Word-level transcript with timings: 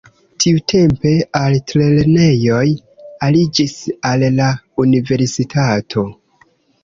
Tiutempe 0.43 1.09
altlernejoj 1.39 2.63
aliĝis 3.27 3.75
al 4.13 4.25
la 4.41 4.47
universitato. 4.87 6.07